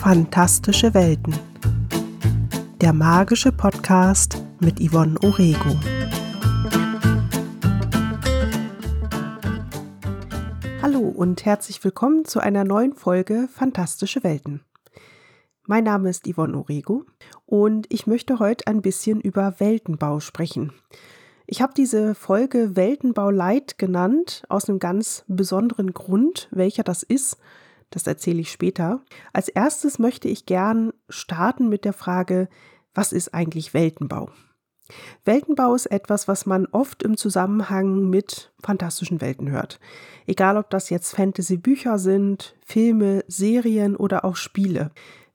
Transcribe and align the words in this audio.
Fantastische 0.00 0.94
Welten. 0.94 1.34
Der 2.80 2.94
magische 2.94 3.52
Podcast 3.52 4.42
mit 4.58 4.80
Yvonne 4.80 5.18
Orego. 5.22 5.78
Hallo 10.80 11.00
und 11.00 11.44
herzlich 11.44 11.84
willkommen 11.84 12.24
zu 12.24 12.40
einer 12.40 12.64
neuen 12.64 12.94
Folge 12.94 13.46
Fantastische 13.52 14.24
Welten. 14.24 14.64
Mein 15.66 15.84
Name 15.84 16.08
ist 16.08 16.26
Yvonne 16.26 16.56
Orego 16.56 17.04
und 17.44 17.86
ich 17.92 18.06
möchte 18.06 18.38
heute 18.38 18.68
ein 18.68 18.80
bisschen 18.80 19.20
über 19.20 19.60
Weltenbau 19.60 20.20
sprechen. 20.20 20.72
Ich 21.46 21.60
habe 21.60 21.74
diese 21.76 22.14
Folge 22.14 22.74
Weltenbau 22.74 23.30
Light 23.30 23.76
genannt, 23.76 24.44
aus 24.48 24.66
einem 24.66 24.78
ganz 24.78 25.26
besonderen 25.28 25.92
Grund. 25.92 26.48
Welcher 26.52 26.84
das 26.84 27.02
ist, 27.02 27.36
das 27.90 28.06
erzähle 28.06 28.40
ich 28.40 28.50
später. 28.50 29.02
Als 29.32 29.48
erstes 29.48 29.98
möchte 29.98 30.28
ich 30.28 30.46
gern 30.46 30.92
starten 31.08 31.68
mit 31.68 31.84
der 31.84 31.92
Frage, 31.92 32.48
was 32.94 33.12
ist 33.12 33.34
eigentlich 33.34 33.74
Weltenbau? 33.74 34.30
Weltenbau 35.24 35.74
ist 35.74 35.86
etwas, 35.86 36.26
was 36.26 36.46
man 36.46 36.66
oft 36.66 37.02
im 37.02 37.16
Zusammenhang 37.16 38.08
mit 38.10 38.52
fantastischen 38.62 39.20
Welten 39.20 39.50
hört. 39.50 39.78
Egal, 40.26 40.56
ob 40.56 40.70
das 40.70 40.90
jetzt 40.90 41.14
Fantasy-Bücher 41.14 41.98
sind, 41.98 42.56
Filme, 42.64 43.24
Serien 43.28 43.96
oder 43.96 44.24
auch 44.24 44.36
Spiele. 44.36 44.90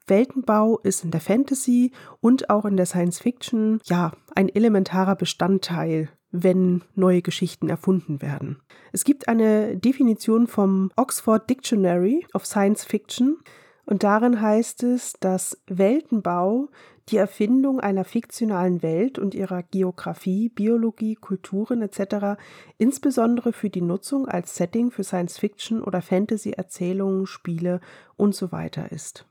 Weltenbau 0.07 0.79
ist 0.79 1.03
in 1.03 1.11
der 1.11 1.21
Fantasy 1.21 1.91
und 2.19 2.49
auch 2.49 2.65
in 2.65 2.77
der 2.77 2.85
Science 2.85 3.19
Fiction 3.19 3.79
ja 3.85 4.11
ein 4.35 4.49
elementarer 4.49 5.15
Bestandteil, 5.15 6.09
wenn 6.43 6.83
neue 6.95 7.21
Geschichten 7.21 7.69
erfunden 7.69 8.21
werden. 8.21 8.57
Es 8.91 9.03
gibt 9.03 9.27
eine 9.27 9.77
Definition 9.77 10.47
vom 10.47 10.91
Oxford 10.95 11.49
Dictionary 11.49 12.25
of 12.33 12.45
Science 12.45 12.85
Fiction 12.85 13.37
und 13.85 14.03
darin 14.03 14.41
heißt 14.41 14.83
es, 14.83 15.13
dass 15.19 15.61
Weltenbau 15.67 16.69
die 17.09 17.17
Erfindung 17.17 17.79
einer 17.79 18.03
fiktionalen 18.03 18.81
Welt 18.81 19.19
und 19.19 19.35
ihrer 19.35 19.61
Geografie, 19.61 20.49
Biologie, 20.49 21.15
Kulturen 21.15 21.83
etc. 21.83 22.39
insbesondere 22.77 23.53
für 23.53 23.69
die 23.69 23.81
Nutzung 23.81 24.27
als 24.27 24.55
Setting 24.55 24.89
für 24.89 25.03
Science-Fiction 25.03 25.83
oder 25.83 26.01
Fantasy-Erzählungen, 26.01 27.27
Spiele 27.27 27.79
und 28.17 28.33
so 28.33 28.49
ist. 28.91 29.25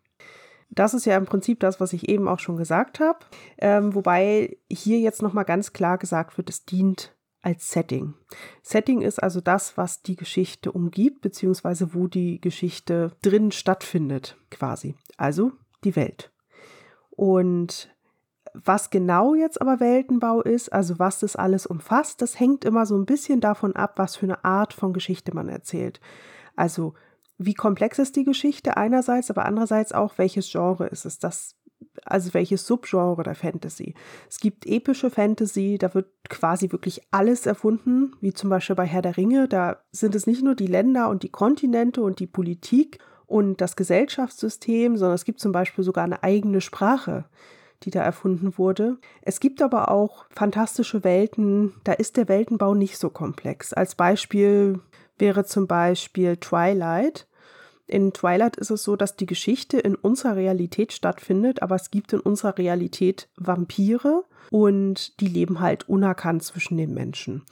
Das 0.75 0.95
ist 0.95 1.05
ja 1.05 1.17
im 1.17 1.27
Prinzip 1.27 1.61
das, 1.61 1.81
was 1.81 1.93
ich 1.93 2.09
eben 2.09 2.29
auch 2.29 2.39
schon 2.39 2.57
gesagt 2.57 3.01
habe. 3.01 3.19
Ähm, 3.59 3.95
wobei 3.95 4.59
hier 4.69 4.99
jetzt 4.99 5.23
nochmal 5.23 5.45
ganz 5.45 5.73
klar 5.73 5.99
gesagt 5.99 6.37
wird, 6.37 6.51
es 6.51 6.65
dient 6.65 7.15
als 7.43 7.71
Setting. 7.71 8.15
Setting 8.63 9.03
ist 9.03 9.23
also 9.23 9.41
das, 9.41 9.77
was 9.77 10.03
die 10.03 10.17
Geschichte 10.17 10.73
umgibt, 10.73 11.21
beziehungsweise 11.21 11.95
wo 11.95 12.07
die 12.07 12.41
Geschichte 12.41 13.13
drin 13.23 13.53
stattfindet, 13.53 14.37
quasi. 14.51 14.97
Also 15.17 15.53
die 15.85 15.95
Welt. 15.95 16.33
Und 17.11 17.95
was 18.55 18.91
genau 18.91 19.35
jetzt 19.35 19.61
aber 19.61 19.81
Weltenbau 19.81 20.41
ist, 20.41 20.73
also 20.73 20.99
was 20.99 21.19
das 21.19 21.37
alles 21.37 21.67
umfasst, 21.67 22.23
das 22.23 22.39
hängt 22.39 22.65
immer 22.65 22.87
so 22.87 22.97
ein 22.97 23.05
bisschen 23.05 23.41
davon 23.41 23.75
ab, 23.75 23.95
was 23.97 24.17
für 24.17 24.27
eine 24.27 24.45
Art 24.45 24.73
von 24.73 24.93
Geschichte 24.93 25.35
man 25.35 25.49
erzählt. 25.49 26.01
Also 26.57 26.95
wie 27.47 27.55
komplex 27.55 27.99
ist 27.99 28.17
die 28.17 28.25
Geschichte 28.25 28.77
einerseits, 28.77 29.31
aber 29.31 29.45
andererseits 29.47 29.93
auch, 29.93 30.19
welches 30.19 30.51
Genre 30.51 30.87
ist 30.87 31.05
es? 31.05 31.19
Das, 31.19 31.57
also 32.05 32.35
welches 32.35 32.67
Subgenre 32.67 33.23
der 33.23 33.35
Fantasy. 33.35 33.95
Es 34.29 34.39
gibt 34.39 34.67
epische 34.67 35.11
Fantasy, 35.11 35.77
da 35.79 35.95
wird 35.95 36.09
quasi 36.29 36.73
wirklich 36.73 37.03
alles 37.11 37.47
erfunden, 37.47 38.13
wie 38.21 38.33
zum 38.33 38.51
Beispiel 38.51 38.77
bei 38.77 38.87
Herr 38.87 39.03
der 39.03 39.17
Ringe. 39.17 39.49
Da 39.49 39.79
sind 39.93 40.15
es 40.15 40.27
nicht 40.27 40.43
nur 40.43 40.55
die 40.55 40.67
Länder 40.67 41.09
und 41.09 41.23
die 41.23 41.31
Kontinente 41.31 42.03
und 42.03 42.19
die 42.19 42.27
Politik 42.27 42.99
und 43.27 43.61
das 43.61 43.77
Gesellschaftssystem, 43.77 44.97
sondern 44.97 45.15
es 45.15 45.25
gibt 45.25 45.41
zum 45.41 45.53
Beispiel 45.53 45.85
sogar 45.85 46.05
eine 46.05 46.23
eigene 46.23 46.61
Sprache 46.61 47.25
die 47.85 47.91
da 47.91 48.03
erfunden 48.03 48.57
wurde. 48.59 48.99
Es 49.23 49.41
gibt 49.41 49.63
aber 49.63 49.91
auch 49.91 50.27
fantastische 50.31 51.05
Welten, 51.05 51.75
da 51.85 51.93
ist 51.93 52.17
der 52.17 52.29
Weltenbau 52.29 52.75
nicht 52.75 52.99
so 52.99 53.11
komplex. 53.11 53.73
Als 53.73 53.95
Beispiel 53.95 54.81
wäre 55.19 55.45
zum 55.45 55.67
Beispiel 55.67 56.37
Twilight. 56.37 57.27
In 57.87 58.13
Twilight 58.13 58.57
ist 58.57 58.71
es 58.71 58.83
so, 58.83 58.97
dass 58.97 59.17
die 59.17 59.27
Geschichte 59.27 59.79
in 59.79 59.95
unserer 59.95 60.37
Realität 60.37 60.93
stattfindet, 60.93 61.63
aber 61.63 61.77
es 61.77 61.91
gibt 61.91 62.13
in 62.13 62.21
unserer 62.21 62.57
Realität 62.57 63.29
Vampire 63.37 64.25
und 64.51 65.21
die 65.21 65.29
leben 65.29 65.61
halt 65.61 65.89
unerkannt 65.89 66.43
zwischen 66.43 66.77
den 66.77 66.95
Menschen. 66.95 67.43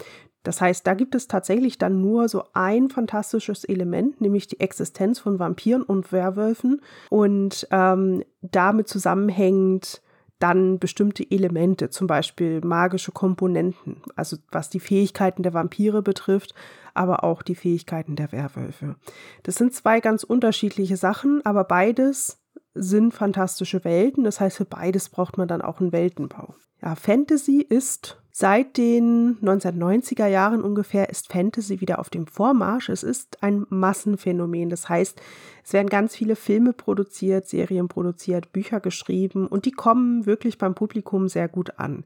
Das 0.42 0.60
heißt, 0.60 0.86
da 0.86 0.94
gibt 0.94 1.14
es 1.14 1.28
tatsächlich 1.28 1.78
dann 1.78 2.00
nur 2.00 2.28
so 2.28 2.44
ein 2.52 2.88
fantastisches 2.88 3.64
Element, 3.64 4.20
nämlich 4.20 4.48
die 4.48 4.58
Existenz 4.58 5.20
von 5.20 5.38
Vampiren 5.38 5.82
und 5.82 6.10
Werwölfen 6.10 6.80
und 7.10 7.68
ähm, 7.70 8.24
damit 8.40 8.88
zusammenhängend 8.88 10.02
dann 10.42 10.78
bestimmte 10.78 11.28
Elemente, 11.30 11.90
zum 11.90 12.06
Beispiel 12.06 12.60
magische 12.62 13.12
Komponenten, 13.12 14.02
also 14.16 14.36
was 14.50 14.70
die 14.70 14.80
Fähigkeiten 14.80 15.42
der 15.42 15.54
Vampire 15.54 16.02
betrifft, 16.02 16.54
aber 16.94 17.24
auch 17.24 17.42
die 17.42 17.54
Fähigkeiten 17.54 18.16
der 18.16 18.32
Werwölfe. 18.32 18.96
Das 19.44 19.54
sind 19.54 19.72
zwei 19.72 20.00
ganz 20.00 20.24
unterschiedliche 20.24 20.96
Sachen, 20.96 21.44
aber 21.44 21.64
beides 21.64 22.41
sind 22.74 23.12
fantastische 23.12 23.84
Welten. 23.84 24.24
Das 24.24 24.40
heißt, 24.40 24.56
für 24.56 24.64
beides 24.64 25.08
braucht 25.08 25.38
man 25.38 25.48
dann 25.48 25.62
auch 25.62 25.80
einen 25.80 25.92
Weltenbau. 25.92 26.54
Ja, 26.82 26.94
Fantasy 26.94 27.60
ist 27.60 28.18
seit 28.32 28.78
den 28.78 29.38
1990er 29.42 30.26
Jahren 30.26 30.62
ungefähr 30.62 31.10
ist 31.10 31.30
Fantasy 31.30 31.80
wieder 31.80 31.98
auf 31.98 32.08
dem 32.08 32.26
Vormarsch. 32.26 32.88
Es 32.88 33.02
ist 33.02 33.42
ein 33.42 33.66
Massenphänomen. 33.68 34.70
Das 34.70 34.88
heißt, 34.88 35.20
es 35.62 35.72
werden 35.72 35.88
ganz 35.88 36.16
viele 36.16 36.34
Filme 36.34 36.72
produziert, 36.72 37.46
Serien 37.46 37.88
produziert, 37.88 38.52
Bücher 38.52 38.80
geschrieben 38.80 39.46
und 39.46 39.66
die 39.66 39.70
kommen 39.70 40.26
wirklich 40.26 40.58
beim 40.58 40.74
Publikum 40.74 41.28
sehr 41.28 41.48
gut 41.48 41.78
an. 41.78 42.04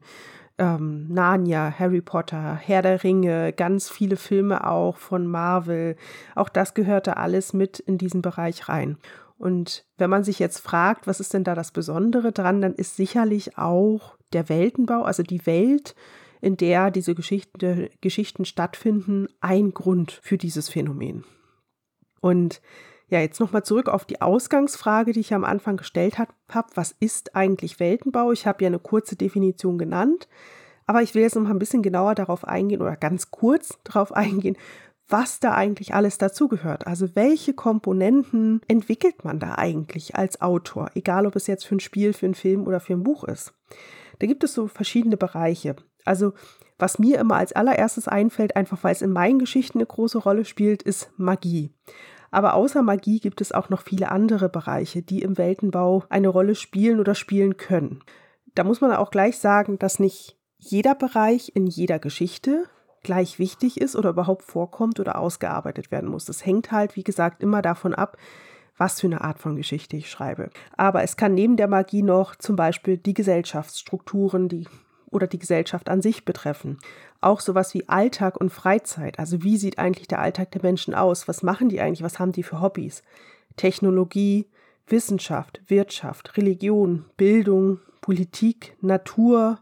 Ähm, 0.59 1.07
Narnia, 1.09 1.73
Harry 1.77 2.01
Potter, 2.01 2.55
Herr 2.55 2.81
der 2.81 3.03
Ringe, 3.03 3.53
ganz 3.53 3.89
viele 3.89 4.17
Filme 4.17 4.67
auch 4.67 4.97
von 4.97 5.27
Marvel. 5.27 5.95
Auch 6.35 6.49
das 6.49 6.73
gehörte 6.73 7.17
alles 7.17 7.53
mit 7.53 7.79
in 7.79 7.97
diesen 7.97 8.21
Bereich 8.21 8.67
rein. 8.67 8.97
Und 9.37 9.85
wenn 9.97 10.09
man 10.09 10.23
sich 10.23 10.39
jetzt 10.39 10.59
fragt, 10.59 11.05
was 11.07 11.19
ist 11.19 11.33
denn 11.33 11.43
da 11.43 11.53
das 11.53 11.71
Besondere 11.71 12.31
dran, 12.31 12.61
dann 12.61 12.73
ist 12.73 12.95
sicherlich 12.95 13.57
auch 13.57 14.17
der 14.33 14.49
Weltenbau, 14.49 15.03
also 15.03 15.23
die 15.23 15.45
Welt, 15.45 15.95
in 16.41 16.57
der 16.57 16.91
diese 16.91 17.15
Geschichte, 17.15 17.89
Geschichten 18.01 18.45
stattfinden, 18.45 19.27
ein 19.39 19.73
Grund 19.73 20.19
für 20.23 20.37
dieses 20.37 20.69
Phänomen. 20.69 21.23
Und 22.19 22.61
ja, 23.09 23.19
jetzt 23.19 23.39
nochmal 23.39 23.63
zurück 23.63 23.87
auf 23.87 24.05
die 24.05 24.21
Ausgangsfrage, 24.21 25.13
die 25.13 25.21
ich 25.21 25.33
am 25.33 25.45
Anfang 25.45 25.77
gestellt 25.77 26.17
habe. 26.19 26.31
Was 26.75 26.93
ist 26.99 27.35
eigentlich 27.35 27.79
Weltenbau? 27.79 28.31
Ich 28.31 28.45
habe 28.45 28.63
ja 28.63 28.67
eine 28.67 28.79
kurze 28.79 29.15
Definition 29.15 29.77
genannt, 29.77 30.27
aber 30.85 31.01
ich 31.01 31.15
will 31.15 31.21
jetzt 31.21 31.35
noch 31.35 31.43
mal 31.43 31.51
ein 31.51 31.59
bisschen 31.59 31.83
genauer 31.83 32.15
darauf 32.15 32.45
eingehen 32.45 32.81
oder 32.81 32.97
ganz 32.97 33.31
kurz 33.31 33.77
darauf 33.83 34.11
eingehen, 34.11 34.57
was 35.09 35.39
da 35.39 35.53
eigentlich 35.53 35.93
alles 35.93 36.17
dazugehört. 36.17 36.85
Also 36.85 37.15
welche 37.15 37.53
Komponenten 37.53 38.61
entwickelt 38.67 39.23
man 39.23 39.39
da 39.39 39.55
eigentlich 39.55 40.15
als 40.15 40.41
Autor, 40.41 40.91
egal 40.95 41.25
ob 41.25 41.35
es 41.35 41.47
jetzt 41.47 41.65
für 41.65 41.75
ein 41.75 41.79
Spiel, 41.79 42.13
für 42.13 42.25
einen 42.25 42.35
Film 42.35 42.67
oder 42.67 42.79
für 42.79 42.93
ein 42.93 43.03
Buch 43.03 43.23
ist. 43.23 43.53
Da 44.19 44.27
gibt 44.27 44.43
es 44.43 44.53
so 44.53 44.67
verschiedene 44.67 45.17
Bereiche. 45.17 45.75
Also 46.05 46.33
was 46.79 46.99
mir 46.99 47.19
immer 47.19 47.35
als 47.35 47.53
allererstes 47.53 48.07
einfällt, 48.07 48.55
einfach 48.55 48.83
weil 48.83 48.93
es 48.93 49.01
in 49.01 49.11
meinen 49.11 49.39
Geschichten 49.39 49.79
eine 49.79 49.85
große 49.85 50.19
Rolle 50.19 50.45
spielt, 50.45 50.83
ist 50.83 51.09
Magie. 51.17 51.73
Aber 52.29 52.53
außer 52.53 52.83
Magie 52.83 53.19
gibt 53.19 53.41
es 53.41 53.51
auch 53.51 53.69
noch 53.69 53.81
viele 53.81 54.11
andere 54.11 54.49
Bereiche, 54.49 55.01
die 55.01 55.21
im 55.21 55.37
Weltenbau 55.37 56.03
eine 56.09 56.27
Rolle 56.27 56.55
spielen 56.55 56.99
oder 56.99 57.15
spielen 57.15 57.57
können. 57.57 58.03
Da 58.53 58.63
muss 58.63 58.81
man 58.81 58.91
auch 58.91 59.11
gleich 59.11 59.37
sagen, 59.37 59.79
dass 59.79 59.99
nicht 59.99 60.37
jeder 60.57 60.95
Bereich 60.95 61.51
in 61.55 61.67
jeder 61.67 61.99
Geschichte 61.99 62.65
gleich 63.07 63.39
wichtig 63.39 63.79
ist 63.79 63.95
oder 63.95 64.09
überhaupt 64.09 64.43
vorkommt 64.43 64.99
oder 64.99 65.17
ausgearbeitet 65.17 65.91
werden 65.91 66.09
muss. 66.09 66.25
Das 66.25 66.45
hängt 66.45 66.73
halt, 66.73 66.97
wie 66.97 67.05
gesagt, 67.05 67.41
immer 67.41 67.61
davon 67.61 67.95
ab, 67.95 68.17
was 68.77 68.99
für 68.99 69.07
eine 69.07 69.21
Art 69.21 69.39
von 69.39 69.55
Geschichte 69.55 69.95
ich 69.95 70.11
schreibe. 70.11 70.49
Aber 70.75 71.03
es 71.03 71.15
kann 71.15 71.33
neben 71.33 71.55
der 71.55 71.69
Magie 71.69 72.03
noch 72.03 72.35
zum 72.35 72.57
Beispiel 72.57 72.97
die 72.97 73.13
Gesellschaftsstrukturen, 73.13 74.49
die 74.49 74.67
oder 75.09 75.25
die 75.25 75.39
Gesellschaft 75.39 75.87
an 75.87 76.01
sich 76.01 76.25
betreffen. 76.25 76.79
Auch 77.21 77.39
sowas 77.39 77.73
wie 77.73 77.87
Alltag 77.87 78.35
und 78.35 78.49
Freizeit. 78.49 79.19
Also 79.19 79.41
wie 79.41 79.55
sieht 79.55 79.79
eigentlich 79.79 80.09
der 80.09 80.19
Alltag 80.19 80.51
der 80.51 80.61
Menschen 80.61 80.93
aus? 80.93 81.29
Was 81.29 81.43
machen 81.43 81.69
die 81.69 81.79
eigentlich? 81.79 82.03
Was 82.03 82.19
haben 82.19 82.33
die 82.33 82.43
für 82.43 82.59
Hobbys? 82.59 83.03
Technologie, 83.55 84.49
Wissenschaft, 84.85 85.61
Wirtschaft, 85.67 86.35
Religion, 86.35 87.05
Bildung, 87.15 87.79
Politik, 88.01 88.75
Natur, 88.81 89.59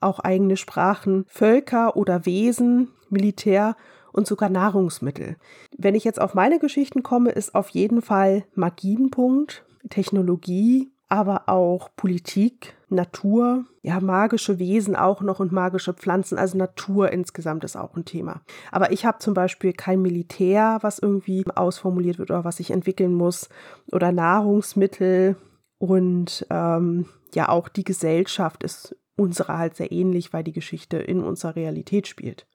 auch 0.00 0.20
eigene 0.20 0.56
Sprachen, 0.56 1.24
Völker 1.28 1.96
oder 1.96 2.26
Wesen, 2.26 2.88
Militär 3.10 3.76
und 4.12 4.26
sogar 4.26 4.48
Nahrungsmittel. 4.48 5.36
Wenn 5.76 5.94
ich 5.94 6.04
jetzt 6.04 6.20
auf 6.20 6.34
meine 6.34 6.58
Geschichten 6.58 7.02
komme, 7.02 7.30
ist 7.30 7.54
auf 7.54 7.70
jeden 7.70 8.02
Fall 8.02 8.44
Magienpunkt, 8.54 9.64
Technologie, 9.90 10.90
aber 11.08 11.48
auch 11.48 11.88
Politik, 11.96 12.76
Natur, 12.90 13.64
ja, 13.82 14.00
magische 14.00 14.58
Wesen 14.58 14.94
auch 14.94 15.22
noch 15.22 15.40
und 15.40 15.52
magische 15.52 15.94
Pflanzen, 15.94 16.36
also 16.36 16.58
Natur 16.58 17.10
insgesamt 17.10 17.64
ist 17.64 17.76
auch 17.76 17.96
ein 17.96 18.04
Thema. 18.04 18.42
Aber 18.70 18.92
ich 18.92 19.06
habe 19.06 19.18
zum 19.18 19.34
Beispiel 19.34 19.72
kein 19.72 20.02
Militär, 20.02 20.78
was 20.82 20.98
irgendwie 20.98 21.44
ausformuliert 21.54 22.18
wird 22.18 22.30
oder 22.30 22.44
was 22.44 22.60
ich 22.60 22.70
entwickeln 22.70 23.14
muss 23.14 23.48
oder 23.90 24.12
Nahrungsmittel 24.12 25.36
Und 25.78 26.46
ähm, 26.50 27.06
ja, 27.34 27.48
auch 27.48 27.68
die 27.68 27.84
Gesellschaft 27.84 28.62
ist 28.62 28.96
unserer 29.18 29.58
halt 29.58 29.76
sehr 29.76 29.92
ähnlich, 29.92 30.32
weil 30.32 30.44
die 30.44 30.52
Geschichte 30.52 30.96
in 30.96 31.22
unserer 31.22 31.56
Realität 31.56 32.06
spielt. 32.06 32.46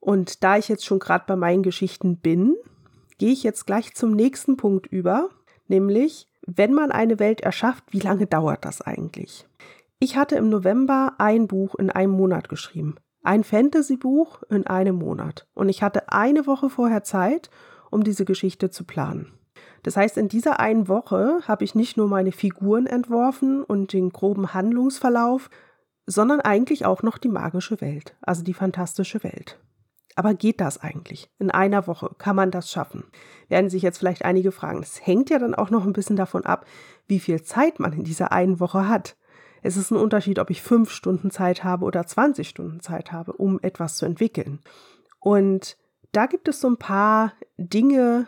Und 0.00 0.42
da 0.42 0.56
ich 0.56 0.68
jetzt 0.68 0.84
schon 0.84 0.98
gerade 0.98 1.24
bei 1.26 1.36
meinen 1.36 1.62
Geschichten 1.62 2.18
bin, 2.18 2.56
gehe 3.18 3.32
ich 3.32 3.42
jetzt 3.42 3.66
gleich 3.66 3.94
zum 3.94 4.12
nächsten 4.12 4.56
Punkt 4.56 4.86
über, 4.86 5.28
nämlich, 5.68 6.28
wenn 6.46 6.72
man 6.72 6.92
eine 6.92 7.18
Welt 7.18 7.40
erschafft, 7.40 7.84
wie 7.90 8.00
lange 8.00 8.26
dauert 8.26 8.64
das 8.64 8.80
eigentlich? 8.82 9.46
Ich 9.98 10.16
hatte 10.16 10.36
im 10.36 10.48
November 10.48 11.14
ein 11.18 11.46
Buch 11.46 11.74
in 11.74 11.90
einem 11.90 12.12
Monat 12.12 12.48
geschrieben. 12.48 12.96
Ein 13.22 13.42
Fantasy-Buch 13.44 14.42
in 14.50 14.66
einem 14.66 14.96
Monat. 14.96 15.46
Und 15.54 15.68
ich 15.68 15.82
hatte 15.82 16.12
eine 16.12 16.46
Woche 16.46 16.70
vorher 16.70 17.02
Zeit, 17.02 17.50
um 17.90 18.04
diese 18.04 18.24
Geschichte 18.24 18.70
zu 18.70 18.84
planen. 18.84 19.32
Das 19.82 19.96
heißt, 19.96 20.18
in 20.18 20.28
dieser 20.28 20.60
einen 20.60 20.88
Woche 20.88 21.40
habe 21.48 21.64
ich 21.64 21.74
nicht 21.74 21.96
nur 21.96 22.08
meine 22.08 22.32
Figuren 22.32 22.86
entworfen 22.86 23.62
und 23.62 23.92
den 23.92 24.10
groben 24.10 24.52
Handlungsverlauf, 24.52 25.48
sondern 26.06 26.40
eigentlich 26.40 26.86
auch 26.86 27.02
noch 27.02 27.18
die 27.18 27.28
magische 27.28 27.80
Welt, 27.80 28.16
also 28.20 28.42
die 28.42 28.54
fantastische 28.54 29.22
Welt. 29.24 29.58
Aber 30.14 30.32
geht 30.32 30.62
das 30.62 30.78
eigentlich? 30.78 31.30
In 31.38 31.50
einer 31.50 31.86
Woche 31.86 32.10
kann 32.16 32.36
man 32.36 32.50
das 32.50 32.70
schaffen? 32.70 33.04
Werden 33.48 33.68
sich 33.68 33.82
jetzt 33.82 33.98
vielleicht 33.98 34.24
einige 34.24 34.50
fragen. 34.50 34.82
Es 34.82 35.06
hängt 35.06 35.28
ja 35.28 35.38
dann 35.38 35.54
auch 35.54 35.68
noch 35.68 35.84
ein 35.84 35.92
bisschen 35.92 36.16
davon 36.16 36.46
ab, 36.46 36.64
wie 37.06 37.20
viel 37.20 37.42
Zeit 37.42 37.80
man 37.80 37.92
in 37.92 38.04
dieser 38.04 38.32
einen 38.32 38.58
Woche 38.58 38.88
hat. 38.88 39.16
Es 39.62 39.76
ist 39.76 39.90
ein 39.90 39.98
Unterschied, 39.98 40.38
ob 40.38 40.48
ich 40.48 40.62
fünf 40.62 40.90
Stunden 40.90 41.30
Zeit 41.30 41.64
habe 41.64 41.84
oder 41.84 42.06
20 42.06 42.48
Stunden 42.48 42.80
Zeit 42.80 43.12
habe, 43.12 43.32
um 43.32 43.60
etwas 43.60 43.96
zu 43.96 44.06
entwickeln. 44.06 44.60
Und 45.20 45.76
da 46.12 46.26
gibt 46.26 46.48
es 46.48 46.60
so 46.60 46.68
ein 46.68 46.78
paar 46.78 47.34
Dinge, 47.58 48.26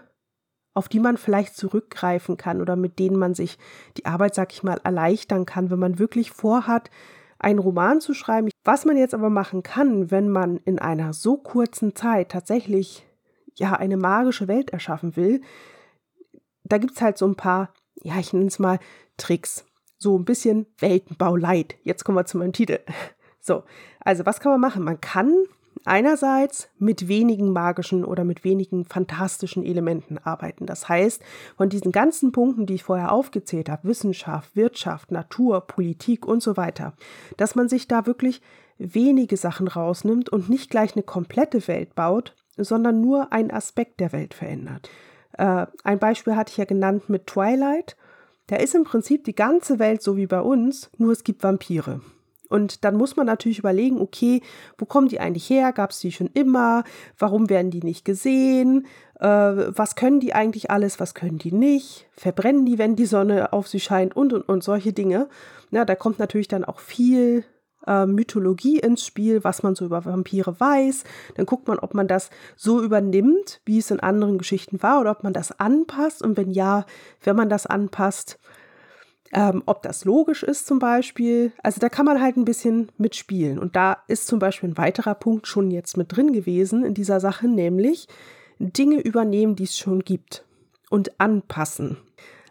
auf 0.74 0.88
die 0.88 1.00
man 1.00 1.16
vielleicht 1.16 1.56
zurückgreifen 1.56 2.36
kann 2.36 2.60
oder 2.60 2.76
mit 2.76 2.98
denen 2.98 3.16
man 3.16 3.34
sich 3.34 3.58
die 3.96 4.04
Arbeit, 4.04 4.34
sag 4.34 4.52
ich 4.52 4.62
mal, 4.62 4.78
erleichtern 4.84 5.46
kann, 5.46 5.70
wenn 5.70 5.78
man 5.78 5.98
wirklich 5.98 6.32
vorhat, 6.32 6.90
einen 7.38 7.58
Roman 7.58 8.00
zu 8.00 8.14
schreiben. 8.14 8.48
Was 8.64 8.84
man 8.84 8.96
jetzt 8.96 9.14
aber 9.14 9.30
machen 9.30 9.62
kann, 9.62 10.10
wenn 10.10 10.28
man 10.28 10.58
in 10.58 10.78
einer 10.78 11.12
so 11.12 11.36
kurzen 11.36 11.94
Zeit 11.94 12.30
tatsächlich 12.30 13.06
ja 13.54 13.74
eine 13.74 13.96
magische 13.96 14.48
Welt 14.48 14.70
erschaffen 14.70 15.16
will, 15.16 15.40
da 16.64 16.78
gibt 16.78 16.94
es 16.94 17.02
halt 17.02 17.18
so 17.18 17.26
ein 17.26 17.36
paar, 17.36 17.72
ja, 18.02 18.18
ich 18.18 18.32
nenne 18.32 18.46
es 18.46 18.58
mal 18.58 18.78
Tricks. 19.16 19.64
So 19.98 20.16
ein 20.16 20.24
bisschen 20.24 20.66
Weltenbau 20.78 21.36
light. 21.36 21.76
Jetzt 21.82 22.04
kommen 22.04 22.18
wir 22.18 22.26
zu 22.26 22.38
meinem 22.38 22.52
Titel. 22.52 22.78
So, 23.40 23.62
also 24.00 24.26
was 24.26 24.40
kann 24.40 24.52
man 24.52 24.60
machen? 24.60 24.84
Man 24.84 25.00
kann 25.00 25.32
einerseits 25.84 26.68
mit 26.78 27.08
wenigen 27.08 27.52
magischen 27.52 28.04
oder 28.04 28.24
mit 28.24 28.44
wenigen 28.44 28.84
fantastischen 28.84 29.64
Elementen 29.64 30.18
arbeiten. 30.18 30.66
Das 30.66 30.88
heißt, 30.88 31.22
von 31.56 31.68
diesen 31.68 31.92
ganzen 31.92 32.32
Punkten, 32.32 32.66
die 32.66 32.74
ich 32.74 32.84
vorher 32.84 33.12
aufgezählt 33.12 33.68
habe, 33.68 33.88
Wissenschaft, 33.88 34.56
Wirtschaft, 34.56 35.10
Natur, 35.10 35.60
Politik 35.62 36.26
und 36.26 36.42
so 36.42 36.56
weiter, 36.56 36.94
dass 37.36 37.54
man 37.54 37.68
sich 37.68 37.88
da 37.88 38.06
wirklich 38.06 38.42
wenige 38.78 39.36
Sachen 39.36 39.68
rausnimmt 39.68 40.28
und 40.28 40.48
nicht 40.48 40.70
gleich 40.70 40.94
eine 40.94 41.02
komplette 41.02 41.66
Welt 41.68 41.94
baut, 41.94 42.34
sondern 42.56 43.00
nur 43.00 43.32
einen 43.32 43.50
Aspekt 43.50 44.00
der 44.00 44.12
Welt 44.12 44.34
verändert. 44.34 44.88
Äh, 45.32 45.66
ein 45.84 45.98
Beispiel 45.98 46.36
hatte 46.36 46.50
ich 46.50 46.56
ja 46.56 46.64
genannt 46.64 47.08
mit 47.08 47.26
Twilight. 47.26 47.96
Da 48.46 48.56
ist 48.56 48.74
im 48.74 48.84
Prinzip 48.84 49.24
die 49.24 49.34
ganze 49.34 49.78
Welt 49.78 50.02
so 50.02 50.16
wie 50.16 50.26
bei 50.26 50.40
uns, 50.40 50.90
nur 50.96 51.12
es 51.12 51.24
gibt 51.24 51.42
Vampire. 51.42 52.00
Und 52.48 52.84
dann 52.84 52.96
muss 52.96 53.16
man 53.16 53.26
natürlich 53.26 53.58
überlegen, 53.58 54.00
okay, 54.00 54.42
wo 54.76 54.84
kommen 54.84 55.08
die 55.08 55.20
eigentlich 55.20 55.48
her? 55.50 55.72
Gab 55.72 55.90
es 55.90 56.00
die 56.00 56.12
schon 56.12 56.30
immer? 56.34 56.84
Warum 57.18 57.50
werden 57.50 57.70
die 57.70 57.82
nicht 57.82 58.04
gesehen? 58.04 58.86
Äh, 59.20 59.26
was 59.26 59.96
können 59.96 60.20
die 60.20 60.34
eigentlich 60.34 60.70
alles? 60.70 61.00
Was 61.00 61.14
können 61.14 61.38
die 61.38 61.52
nicht? 61.52 62.06
Verbrennen 62.12 62.66
die, 62.66 62.78
wenn 62.78 62.96
die 62.96 63.06
Sonne 63.06 63.52
auf 63.52 63.68
sie 63.68 63.80
scheint? 63.80 64.16
Und, 64.16 64.32
und, 64.32 64.48
und 64.48 64.64
solche 64.64 64.92
Dinge. 64.92 65.28
Ja, 65.70 65.84
da 65.84 65.94
kommt 65.94 66.18
natürlich 66.18 66.48
dann 66.48 66.64
auch 66.64 66.80
viel 66.80 67.44
äh, 67.86 68.06
Mythologie 68.06 68.78
ins 68.78 69.04
Spiel, 69.04 69.42
was 69.44 69.62
man 69.62 69.74
so 69.74 69.84
über 69.84 70.04
Vampire 70.04 70.58
weiß. 70.58 71.04
Dann 71.36 71.46
guckt 71.46 71.68
man, 71.68 71.78
ob 71.78 71.94
man 71.94 72.08
das 72.08 72.30
so 72.56 72.82
übernimmt, 72.82 73.60
wie 73.64 73.78
es 73.78 73.90
in 73.90 74.00
anderen 74.00 74.38
Geschichten 74.38 74.82
war, 74.82 75.00
oder 75.00 75.10
ob 75.10 75.24
man 75.24 75.32
das 75.32 75.58
anpasst. 75.58 76.22
Und 76.22 76.36
wenn 76.36 76.50
ja, 76.50 76.86
wenn 77.22 77.36
man 77.36 77.48
das 77.48 77.66
anpasst, 77.66 78.38
ähm, 79.32 79.62
ob 79.66 79.82
das 79.82 80.04
logisch 80.04 80.42
ist 80.42 80.66
zum 80.66 80.78
Beispiel. 80.78 81.52
Also 81.62 81.80
da 81.80 81.88
kann 81.88 82.06
man 82.06 82.20
halt 82.20 82.36
ein 82.36 82.44
bisschen 82.44 82.90
mitspielen. 82.96 83.58
Und 83.58 83.76
da 83.76 83.98
ist 84.08 84.26
zum 84.26 84.38
Beispiel 84.38 84.70
ein 84.70 84.78
weiterer 84.78 85.14
Punkt 85.14 85.46
schon 85.46 85.70
jetzt 85.70 85.96
mit 85.96 86.14
drin 86.16 86.32
gewesen 86.32 86.84
in 86.84 86.94
dieser 86.94 87.20
Sache, 87.20 87.48
nämlich 87.48 88.08
Dinge 88.58 89.00
übernehmen, 89.00 89.56
die 89.56 89.64
es 89.64 89.76
schon 89.76 90.00
gibt 90.00 90.44
und 90.90 91.20
anpassen. 91.20 91.98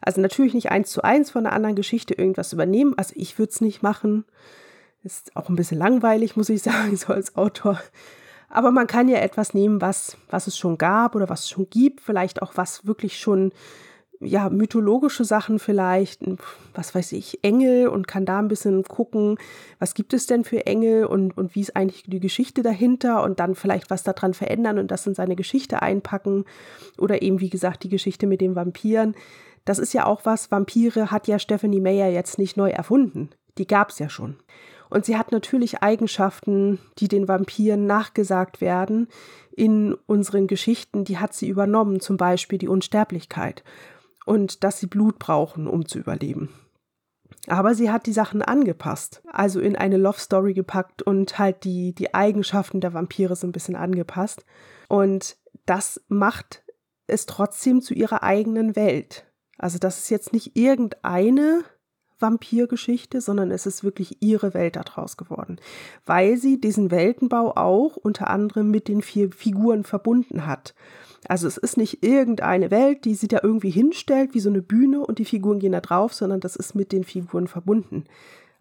Also 0.02 0.22
natürlich 0.22 0.54
nicht 0.54 0.72
eins 0.72 0.92
zu 0.92 1.02
eins 1.02 1.32
von 1.32 1.46
einer 1.46 1.56
anderen 1.56 1.76
Geschichte 1.76 2.14
irgendwas 2.14 2.54
übernehmen. 2.54 2.94
Also 2.98 3.14
ich 3.16 3.38
würde 3.40 3.52
es 3.52 3.62
nicht 3.62 3.82
machen. 3.82 4.26
Ist 5.04 5.36
auch 5.36 5.50
ein 5.50 5.56
bisschen 5.56 5.80
langweilig, 5.80 6.36
muss 6.38 6.50
ich 6.50 6.62
sagen, 6.64 6.96
so 6.96 7.12
als 7.12 7.36
Autor. 7.36 7.82
Aber 8.50 8.72
man 8.72 8.88
kann 8.88 9.10
ja 9.10 9.18
etwas 9.18 9.54
nehmen, 9.54 9.82
was, 9.82 10.18
was 10.30 10.48
es 10.48 10.58
schon 10.58 10.78
gab 10.78 11.16
oder 11.16 11.28
was 11.28 11.42
es 11.42 11.50
schon 11.50 11.70
gibt, 11.70 12.02
vielleicht 12.02 12.42
auch 12.42 12.54
was 12.56 12.86
wirklich 12.86 13.20
schon 13.20 13.52
ja, 14.20 14.50
mythologische 14.50 15.26
Sachen 15.26 15.60
vielleicht, 15.60 16.22
was 16.74 16.96
weiß 16.96 17.12
ich, 17.12 17.44
Engel 17.44 17.88
und 17.88 18.08
kann 18.08 18.26
da 18.26 18.40
ein 18.40 18.48
bisschen 18.48 18.84
gucken, 18.84 19.38
was 19.80 19.94
gibt 19.94 20.14
es 20.14 20.26
denn 20.26 20.44
für 20.44 20.66
Engel 20.66 21.06
und, 21.06 21.38
und 21.38 21.56
wie 21.56 21.62
ist 21.62 21.76
eigentlich 21.76 22.04
die 22.08 22.20
Geschichte 22.20 22.64
dahinter 22.64 23.24
und 23.24 23.40
dann 23.40 23.56
vielleicht 23.56 23.90
was 23.90 24.04
daran 24.04 24.34
verändern 24.34 24.80
und 24.80 24.90
das 24.90 25.06
in 25.06 25.14
seine 25.14 25.36
Geschichte 25.36 25.82
einpacken 25.82 26.46
oder 26.98 27.22
eben, 27.22 27.40
wie 27.40 27.50
gesagt, 27.50 27.84
die 27.84 27.90
Geschichte 27.90 28.26
mit 28.26 28.42
den 28.42 28.56
Vampiren. 28.56 29.16
Das 29.66 29.80
ist 29.80 29.94
ja 29.94 30.06
auch 30.06 30.22
was, 30.24 30.50
Vampire 30.50 31.12
hat 31.12 31.28
ja 31.28 31.38
Stephanie 31.40 31.82
Meyer 31.82 32.10
jetzt 32.10 32.40
nicht 32.40 32.58
neu 32.58 32.70
erfunden. 32.70 33.30
Die 33.58 33.68
gab 33.68 33.90
es 33.90 34.00
ja 34.00 34.10
schon. 34.10 34.38
Und 34.90 35.06
sie 35.06 35.18
hat 35.18 35.32
natürlich 35.32 35.84
Eigenschaften, 35.84 36.80
die 37.00 37.10
den 37.10 37.28
Vampiren 37.28 37.86
nachgesagt 37.86 38.62
werden 38.62 39.10
in 39.56 39.96
unseren 40.06 40.48
Geschichten, 40.48 41.04
die 41.04 41.18
hat 41.18 41.34
sie 41.34 41.50
übernommen, 41.50 42.00
zum 42.00 42.16
Beispiel 42.16 42.58
die 42.60 42.68
Unsterblichkeit 42.70 43.64
und 44.28 44.64
dass 44.64 44.80
sie 44.80 44.88
Blut 44.88 45.20
brauchen, 45.20 45.68
um 45.68 45.88
zu 45.88 46.00
überleben. 46.00 46.50
Aber 47.48 47.76
sie 47.76 47.90
hat 47.90 48.06
die 48.06 48.14
Sachen 48.14 48.42
angepasst, 48.42 49.22
also 49.32 49.60
in 49.60 49.76
eine 49.76 49.98
Love 49.98 50.20
Story 50.20 50.54
gepackt 50.54 51.02
und 51.02 51.40
halt 51.40 51.64
die, 51.64 51.94
die 51.94 52.14
Eigenschaften 52.14 52.82
der 52.82 52.94
Vampire 52.94 53.36
so 53.36 53.48
ein 53.48 53.54
bisschen 53.54 53.76
angepasst. 53.76 54.46
Und 54.90 55.38
das 55.66 56.02
macht 56.10 56.64
es 57.08 57.26
trotzdem 57.26 57.82
zu 57.82 57.94
ihrer 57.94 58.22
eigenen 58.24 58.76
Welt. 58.76 59.26
Also 59.58 59.80
das 59.80 59.98
ist 59.98 60.10
jetzt 60.10 60.34
nicht 60.34 60.58
irgendeine 60.58 61.64
Vampirgeschichte, 62.20 63.22
sondern 63.22 63.52
es 63.52 63.66
ist 63.66 63.84
wirklich 63.84 64.22
ihre 64.22 64.54
Welt 64.54 64.76
daraus 64.76 65.18
geworden, 65.18 65.58
weil 66.06 66.38
sie 66.38 66.60
diesen 66.60 66.92
Weltenbau 66.92 67.56
auch 67.56 67.96
unter 67.96 68.30
anderem 68.30 68.72
mit 68.72 68.88
den 68.88 69.02
vier 69.02 69.32
Figuren 69.32 69.84
verbunden 69.84 70.46
hat. 70.46 70.74
Also 71.28 71.48
es 71.48 71.58
ist 71.58 71.78
nicht 71.78 72.04
irgendeine 72.04 72.72
Welt, 72.72 73.06
die 73.06 73.16
sie 73.16 73.28
da 73.28 73.40
irgendwie 73.44 73.70
hinstellt, 73.70 74.34
wie 74.34 74.40
so 74.40 74.50
eine 74.50 74.62
Bühne 74.62 75.06
und 75.06 75.20
die 75.20 75.26
Figuren 75.26 75.60
gehen 75.60 75.74
da 75.74 75.82
drauf, 75.82 76.14
sondern 76.14 76.40
das 76.40 76.56
ist 76.56 76.74
mit 76.74 76.92
den 76.92 77.04
Figuren 77.04 77.48
verbunden. 77.48 78.06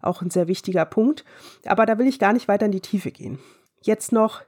Auch 0.01 0.21
ein 0.21 0.29
sehr 0.29 0.47
wichtiger 0.47 0.85
Punkt. 0.85 1.23
Aber 1.65 1.85
da 1.85 1.97
will 1.97 2.07
ich 2.07 2.19
gar 2.19 2.33
nicht 2.33 2.47
weiter 2.47 2.65
in 2.65 2.71
die 2.71 2.81
Tiefe 2.81 3.11
gehen. 3.11 3.39
Jetzt 3.81 4.11
noch 4.11 4.41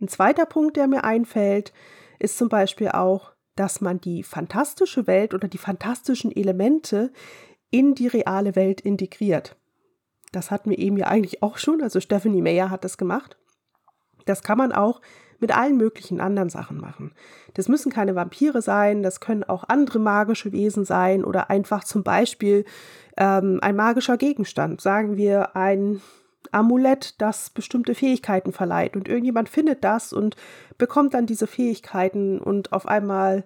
ein 0.00 0.08
zweiter 0.08 0.46
Punkt, 0.46 0.76
der 0.76 0.86
mir 0.86 1.04
einfällt, 1.04 1.72
ist 2.18 2.38
zum 2.38 2.48
Beispiel 2.48 2.88
auch, 2.88 3.32
dass 3.56 3.80
man 3.80 4.00
die 4.00 4.22
fantastische 4.22 5.06
Welt 5.06 5.34
oder 5.34 5.48
die 5.48 5.58
fantastischen 5.58 6.34
Elemente 6.34 7.12
in 7.70 7.94
die 7.94 8.06
reale 8.06 8.56
Welt 8.56 8.80
integriert. 8.80 9.56
Das 10.32 10.50
hatten 10.50 10.70
wir 10.70 10.78
eben 10.78 10.96
ja 10.96 11.08
eigentlich 11.08 11.42
auch 11.42 11.58
schon, 11.58 11.82
also 11.82 12.00
Stephanie 12.00 12.42
Meyer 12.42 12.70
hat 12.70 12.84
das 12.84 12.96
gemacht. 12.96 13.36
Das 14.24 14.42
kann 14.42 14.58
man 14.58 14.72
auch 14.72 15.00
mit 15.40 15.56
allen 15.56 15.76
möglichen 15.76 16.20
anderen 16.20 16.50
Sachen 16.50 16.78
machen. 16.78 17.12
Das 17.54 17.68
müssen 17.68 17.90
keine 17.90 18.14
Vampire 18.14 18.62
sein, 18.62 19.02
das 19.02 19.20
können 19.20 19.44
auch 19.44 19.64
andere 19.68 19.98
magische 19.98 20.52
Wesen 20.52 20.84
sein 20.84 21.24
oder 21.24 21.50
einfach 21.50 21.84
zum 21.84 22.02
Beispiel 22.02 22.64
ähm, 23.16 23.58
ein 23.62 23.76
magischer 23.76 24.16
Gegenstand. 24.16 24.80
Sagen 24.80 25.16
wir 25.16 25.56
ein 25.56 26.00
Amulett, 26.52 27.20
das 27.20 27.50
bestimmte 27.50 27.94
Fähigkeiten 27.94 28.52
verleiht 28.52 28.96
und 28.96 29.08
irgendjemand 29.08 29.48
findet 29.48 29.84
das 29.84 30.12
und 30.12 30.36
bekommt 30.78 31.14
dann 31.14 31.26
diese 31.26 31.46
Fähigkeiten 31.46 32.40
und 32.40 32.72
auf 32.72 32.86
einmal 32.86 33.44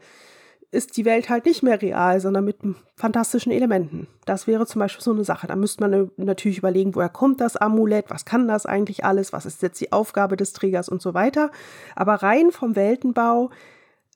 ist 0.75 0.97
die 0.97 1.04
Welt 1.04 1.28
halt 1.28 1.47
nicht 1.47 1.62
mehr 1.62 1.81
real, 1.81 2.21
sondern 2.21 2.45
mit 2.45 2.59
fantastischen 2.97 3.52
Elementen. 3.52 4.07
Das 4.26 4.47
wäre 4.47 4.66
zum 4.66 4.81
Beispiel 4.81 5.02
so 5.02 5.12
eine 5.12 5.25
Sache. 5.25 5.47
Da 5.47 5.57
müsste 5.57 5.81
man 5.87 6.11
natürlich 6.16 6.59
überlegen, 6.59 6.95
woher 6.95 7.09
kommt 7.09 7.40
das 7.40 7.57
Amulett, 7.57 8.11
was 8.11 8.25
kann 8.25 8.49
das 8.49 8.66
eigentlich 8.66 9.04
alles, 9.04 9.33
was 9.33 9.47
ist 9.47 9.62
jetzt 9.62 9.81
die 9.81 9.93
Aufgabe 9.93 10.37
des 10.37 10.52
Trägers 10.52 10.88
und 10.88 11.00
so 11.00 11.14
weiter. 11.14 11.50
Aber 11.95 12.14
rein 12.14 12.50
vom 12.50 12.76
Weltenbau 12.76 13.50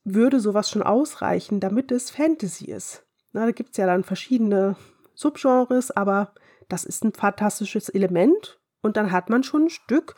würde 0.05 0.41
sowas 0.41 0.71
schon 0.71 0.83
ausreichen, 0.83 1.61
damit 1.61 1.93
es 1.93 2.11
Fantasy 2.11 2.67
ist. 2.67 3.05
Na, 3.33 3.47
da 3.47 3.53
gibt 3.53 3.71
es 3.71 3.77
ja 3.77 3.87
dann 3.87 4.05
verschiedene 4.05 4.77
Subgenres, 5.15 5.91
aber 5.91 6.33
das 6.69 6.85
ist 6.85 7.05
ein 7.05 7.13
fantastisches 7.13 7.89
Element 7.89 8.59
und 8.83 8.97
dann 8.97 9.13
hat 9.13 9.31
man 9.31 9.43
schon 9.43 9.65
ein 9.65 9.71
Stück 9.71 10.15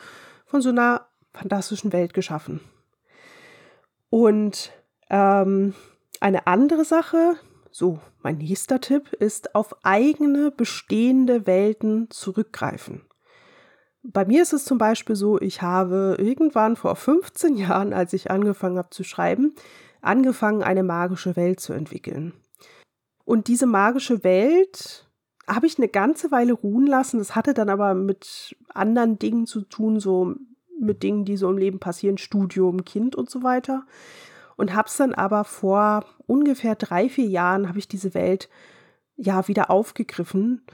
von 0.47 0.61
so 0.61 0.70
einer 0.70 1.06
fantastischen 1.32 1.92
Welt 1.92 2.14
geschaffen. 2.14 2.61
Und 4.11 4.73
ähm, 5.09 5.75
eine 6.20 6.46
andere 6.46 6.84
Sache, 6.84 7.36
so, 7.70 7.98
mein 8.22 8.38
nächster 8.38 8.80
Tipp 8.80 9.12
ist 9.14 9.54
auf 9.54 9.74
eigene 9.84 10.50
bestehende 10.50 11.46
Welten 11.46 12.10
zurückgreifen. 12.10 13.02
Bei 14.02 14.24
mir 14.24 14.42
ist 14.42 14.52
es 14.52 14.64
zum 14.64 14.78
Beispiel 14.78 15.16
so, 15.16 15.40
ich 15.40 15.62
habe 15.62 16.16
irgendwann 16.18 16.76
vor 16.76 16.96
15 16.96 17.56
Jahren, 17.56 17.92
als 17.92 18.12
ich 18.12 18.30
angefangen 18.30 18.78
habe 18.78 18.90
zu 18.90 19.04
schreiben, 19.04 19.54
angefangen, 20.00 20.62
eine 20.62 20.82
magische 20.82 21.36
Welt 21.36 21.60
zu 21.60 21.72
entwickeln. 21.72 22.32
Und 23.24 23.48
diese 23.48 23.66
magische 23.66 24.24
Welt 24.24 25.08
habe 25.46 25.66
ich 25.66 25.78
eine 25.78 25.88
ganze 25.88 26.30
Weile 26.30 26.52
ruhen 26.52 26.86
lassen. 26.86 27.18
Das 27.18 27.34
hatte 27.34 27.54
dann 27.54 27.68
aber 27.68 27.94
mit 27.94 28.56
anderen 28.68 29.18
Dingen 29.18 29.46
zu 29.46 29.62
tun, 29.62 30.00
so 30.00 30.34
mit 30.80 31.02
Dingen, 31.02 31.24
die 31.24 31.36
so 31.36 31.50
im 31.50 31.58
Leben 31.58 31.78
passieren, 31.78 32.18
Studium, 32.18 32.84
Kind 32.84 33.14
und 33.16 33.28
so 33.28 33.42
weiter. 33.42 33.84
Und 34.61 34.75
habe 34.75 34.88
es 34.88 34.97
dann 34.99 35.14
aber 35.14 35.45
vor 35.45 36.05
ungefähr 36.26 36.75
drei, 36.75 37.09
vier 37.09 37.25
Jahren, 37.25 37.67
habe 37.67 37.79
ich 37.79 37.88
diese 37.88 38.12
Welt 38.12 38.50
ja 39.17 39.49
wieder 39.49 39.71
aufgegriffen, 39.71 40.67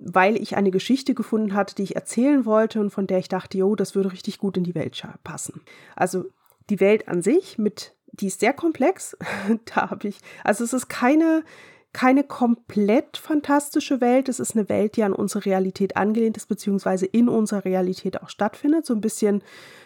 weil 0.00 0.34
ich 0.34 0.56
eine 0.56 0.72
Geschichte 0.72 1.14
gefunden 1.14 1.54
hatte, 1.54 1.76
die 1.76 1.84
ich 1.84 1.94
erzählen 1.94 2.44
wollte 2.44 2.80
und 2.80 2.90
von 2.90 3.06
der 3.06 3.18
ich 3.18 3.28
dachte, 3.28 3.56
jo, 3.56 3.76
das 3.76 3.94
würde 3.94 4.10
richtig 4.10 4.38
gut 4.38 4.56
in 4.56 4.64
die 4.64 4.74
Welt 4.74 5.00
passen. 5.22 5.60
Also 5.94 6.24
die 6.70 6.80
Welt 6.80 7.06
an 7.06 7.22
sich 7.22 7.56
mit, 7.56 7.94
die 8.10 8.26
ist 8.26 8.40
sehr 8.40 8.52
komplex. 8.52 9.16
da 9.72 9.90
habe 9.90 10.08
ich, 10.08 10.18
also 10.42 10.64
es 10.64 10.72
ist 10.72 10.88
keine, 10.88 11.44
keine 11.92 12.24
komplett 12.24 13.16
fantastische 13.16 14.00
Welt. 14.00 14.28
Es 14.28 14.40
ist 14.40 14.56
eine 14.56 14.68
Welt, 14.68 14.96
die 14.96 15.04
an 15.04 15.12
unsere 15.12 15.44
Realität 15.44 15.96
angelehnt 15.96 16.36
ist, 16.36 16.46
beziehungsweise 16.46 17.06
in 17.06 17.28
unserer 17.28 17.64
Realität 17.64 18.20
auch 18.20 18.28
stattfindet. 18.28 18.86
So 18.86 18.92
ein 18.92 19.00
bisschen 19.00 19.44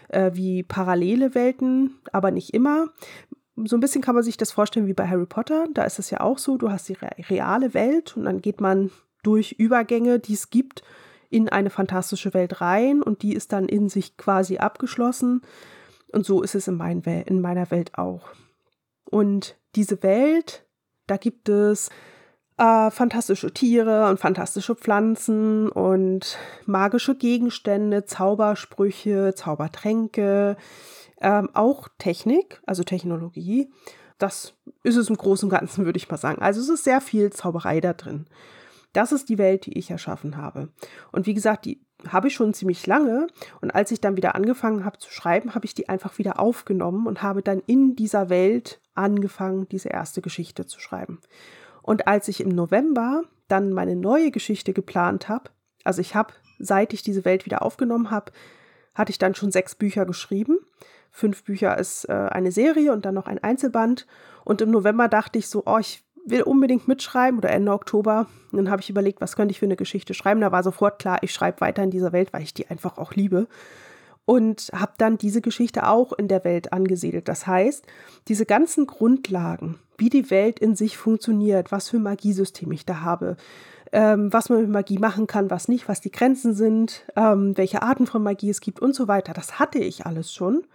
äh, 0.09 0.31
wie 0.35 0.63
parallele 0.63 1.35
Welten, 1.35 1.99
aber 2.13 2.31
nicht 2.31 2.55
immer. 2.55 2.89
So 3.57 3.77
ein 3.77 3.81
bisschen 3.81 4.03
kann 4.03 4.15
man 4.15 4.25
sich 4.25 4.37
das 4.37 4.53
vorstellen 4.53 4.87
wie 4.87 4.95
bei 4.95 5.09
Harry 5.09 5.27
Potter. 5.27 5.67
Da 5.75 5.85
ist 5.85 5.99
es 5.99 6.11
ja 6.11 6.21
auch 6.21 6.39
so, 6.39 6.57
du 6.57 6.71
hast 6.71 6.89
die 6.89 6.97
reale 7.29 7.75
Welt 7.75 8.17
und 8.17 8.25
dann 8.25 8.41
geht 8.41 8.61
man 8.61 8.91
durch 9.23 9.53
Übergänge, 9.53 10.21
die 10.21 10.35
es 10.35 10.51
gibt, 10.51 10.83
in 11.31 11.49
eine 11.49 11.71
fantastische 11.71 12.33
Welt 12.35 12.61
rein 12.61 13.03
und 13.03 13.23
die 13.23 13.35
ist 13.35 13.53
dann 13.53 13.69
in 13.69 13.89
sich 13.89 14.17
quasi 14.17 14.59
abgeschlossen. 14.59 15.43
Und 16.13 16.25
so 16.25 16.43
ist 16.43 16.55
es 16.55 16.69
in, 16.69 16.77
mein 16.77 17.03
in 17.03 17.41
meiner 17.41 17.71
Welt 17.71 17.99
auch. 17.99 18.31
Und 19.05 19.57
diese 19.75 20.03
Welt, 20.03 20.65
da 21.07 21.17
gibt 21.17 21.49
es 21.49 21.91
äh, 22.59 22.91
fantastische 22.91 23.53
Tiere 23.53 24.09
und 24.09 24.19
fantastische 24.19 24.75
Pflanzen 24.75 25.69
und 25.71 26.37
magische 26.67 27.15
Gegenstände, 27.15 28.05
Zaubersprüche, 28.05 29.35
Zaubertränke, 29.35 30.57
ähm, 31.21 31.49
auch 31.55 31.89
Technik, 31.99 32.61
also 32.67 32.83
Technologie. 32.83 33.71
Das 34.19 34.55
ist 34.83 34.97
es 34.97 35.09
im 35.09 35.17
Großen 35.17 35.47
und 35.47 35.57
Ganzen, 35.57 35.85
würde 35.85 35.97
ich 35.97 36.11
mal 36.11 36.17
sagen. 36.17 36.43
Also 36.43 36.61
es 36.61 36.69
ist 36.69 36.85
sehr 36.85 37.01
viel 37.01 37.31
Zauberei 37.31 37.81
da 37.81 37.93
drin. 37.93 38.27
Das 38.93 39.13
ist 39.13 39.29
die 39.29 39.39
Welt, 39.39 39.67
die 39.67 39.79
ich 39.79 39.91
erschaffen 39.91 40.37
habe. 40.37 40.71
Und 41.13 41.27
wie 41.27 41.35
gesagt, 41.35 41.67
die 41.67 41.81
habe 42.09 42.29
ich 42.29 42.35
schon 42.35 42.55
ziemlich 42.55 42.87
lange. 42.87 43.29
Und 43.61 43.73
als 43.73 43.93
ich 43.93 44.01
dann 44.01 44.17
wieder 44.17 44.35
angefangen 44.35 44.85
habe 44.85 44.99
zu 44.99 45.13
schreiben, 45.13 45.55
habe 45.55 45.67
ich 45.67 45.75
die 45.75 45.89
einfach 45.89 46.19
wieder 46.19 46.41
aufgenommen 46.41 47.07
und 47.07 47.23
habe 47.23 47.43
dann 47.43 47.63
in 47.67 47.95
dieser 47.95 48.29
Welt 48.29 48.81
angefangen, 48.95 49.69
diese 49.69 49.91
erste 49.91 50.23
Geschichte 50.23 50.67
zu 50.67 50.81
schreiben. 50.81 51.21
Und 51.89 52.07
als 52.07 52.29
ich 52.29 52.43
im 52.43 52.51
November 52.51 53.23
dann 53.49 53.73
meine 53.73 53.97
neue 53.97 54.31
Geschichte 54.31 54.75
geplant 54.75 55.31
habe, 55.31 55.49
also 55.85 56.03
ich 56.03 56.15
habe, 56.15 56.35
seit 56.59 56.93
ich 56.93 57.03
diese 57.03 57.25
Welt 57.25 57.47
wieder 57.47 57.63
aufgenommen 57.63 58.11
habe, 58.11 58.31
hatte 58.95 59.11
ich 59.11 59.17
dann 59.17 59.35
schon 59.35 59.51
sechs 59.51 59.75
Bücher 59.75 60.05
geschrieben. 60.05 60.59
Fünf 61.11 61.45
Bücher 61.45 61.79
ist 61.79 62.07
äh, 62.11 62.13
eine 62.13 62.53
Serie 62.53 62.93
und 62.93 63.07
dann 63.07 63.15
noch 63.15 63.27
ein 63.27 63.43
Einzelband. 63.43 64.07
Und 64.45 64.61
im 64.61 64.71
November 64.71 65.09
dachte 65.09 65.39
ich 65.39 65.49
so, 65.49 65.63
oh, 65.65 65.79
ich 65.79 66.05
will 66.27 66.43
unbedingt 66.43 66.89
mitschreiben 66.89 67.39
oder 67.39 67.49
Ende 67.49 67.73
Oktober. 67.73 68.27
Und 68.53 68.59
dann 68.59 68.71
habe 68.71 68.83
ich 68.83 68.91
überlegt, 68.91 69.23
was 69.23 69.35
könnte 69.35 69.53
ich 69.53 69.59
für 69.59 69.65
eine 69.65 69.77
Geschichte 69.77 70.13
schreiben. 70.13 70.43
Da 70.43 70.53
war 70.53 70.63
sofort 70.63 70.99
klar, 70.99 71.23
ich 71.23 71.33
schreibe 71.33 71.63
weiter 71.63 71.83
in 71.83 71.91
dieser 71.91 72.13
Welt, 72.13 72.35
weil 72.35 72.43
ich 72.43 72.53
die 72.53 72.69
einfach 72.69 72.99
auch 72.99 73.15
liebe. 73.15 73.47
Und 74.29 74.69
habe 74.75 74.93
dann 74.99 75.17
diese 75.17 75.41
Geschichte 75.41 75.89
auch 75.89 76.13
in 76.13 76.29
der 76.29 76.45
Welt 76.45 76.71
angesiedelt. 76.75 77.29
Das 77.29 77.47
heißt, 77.47 77.87
diese 78.29 78.45
ganzen 78.45 78.87
Grundlagen, 78.87 79.79
wie 79.97 80.11
die 80.11 80.31
Welt 80.31 80.59
in 80.59 80.77
sich 80.77 80.99
funktioniert, 80.99 81.73
was 81.73 81.89
für 81.89 81.99
Magiesystem 81.99 82.71
ich 82.73 82.85
da 82.85 83.01
habe, 83.01 83.39
ähm, 83.91 84.31
was 84.31 84.51
man 84.51 84.61
mit 84.61 84.69
Magie 84.69 84.99
machen 84.99 85.27
kann, 85.27 85.51
was 85.51 85.67
nicht, 85.69 85.89
was 85.89 86.03
die 86.03 86.11
Grenzen 86.11 86.53
sind, 86.53 87.07
ähm, 87.17 87.57
welche 87.57 87.81
Arten 87.81 88.07
von 88.07 88.23
Magie 88.23 88.51
es 88.51 88.61
gibt 88.61 88.81
und 88.81 88.95
so 88.95 89.09
weiter. 89.09 89.33
Das 89.33 89.59
hatte 89.59 89.79
ich 89.79 90.05
alles 90.05 90.31
schon. 90.31 90.67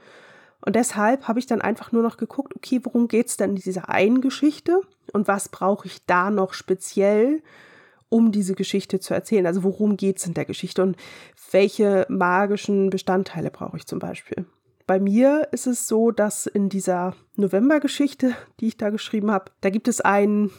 Und 0.62 0.76
deshalb 0.76 1.28
habe 1.28 1.38
ich 1.38 1.46
dann 1.46 1.62
einfach 1.62 1.92
nur 1.92 2.02
noch 2.02 2.18
geguckt, 2.18 2.56
okay, 2.56 2.80
worum 2.82 3.08
geht 3.08 3.28
es 3.28 3.38
denn 3.38 3.52
in 3.52 3.58
dieser 3.58 3.88
einen 3.88 4.20
Geschichte 4.22 4.82
und 5.12 5.28
was 5.28 5.50
brauche 5.50 5.86
ich 5.86 6.04
da 6.08 6.32
noch 6.32 6.56
speziell, 6.56 7.44
um 8.14 8.32
diese 8.32 8.54
Geschichte 8.54 9.00
zu 9.00 9.16
erzählen? 9.16 9.48
Also 9.48 9.64
worum 9.64 9.98
geht 9.98 10.20
es 10.20 10.28
in 10.28 10.36
der 10.36 10.46
Geschichte 10.46 10.84
und 10.84 10.96
welche 11.52 12.06
magischen 12.10 12.92
Bestandteile 12.92 13.50
brauche 13.50 13.78
ich 13.78 13.88
zum 13.88 13.98
Beispiel? 13.98 14.46
Bei 14.86 15.00
mir 15.00 15.48
ist 15.52 15.66
es 15.66 15.88
so, 15.88 16.12
dass 16.12 16.46
in 16.46 16.70
dieser 16.70 17.16
November-Geschichte, 17.38 18.36
die 18.60 18.68
ich 18.68 18.78
da 18.78 18.92
geschrieben 18.92 19.32
habe, 19.32 19.52
da 19.62 19.72
gibt 19.72 19.88
es 19.88 20.00
einen, 20.00 20.52